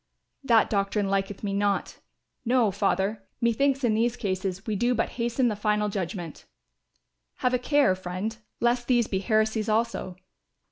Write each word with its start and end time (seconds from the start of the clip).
"That 0.43 0.67
doctrine 0.67 1.09
liketh 1.09 1.43
me 1.43 1.53
not; 1.53 1.99
no, 2.43 2.71
Father, 2.71 3.21
methinks 3.39 3.83
in 3.83 3.93
these 3.93 4.17
cases 4.17 4.65
we 4.65 4.75
do 4.75 4.95
but 4.95 5.09
hasten 5.21 5.47
the 5.47 5.55
final 5.55 5.89
judgment." 5.89 6.45
"Have 7.35 7.53
a 7.53 7.59
care, 7.59 7.93
friend, 7.93 8.35
lest 8.59 8.87
these 8.87 9.05
be 9.05 9.19
heresies 9.19 9.69
also." 9.69 10.15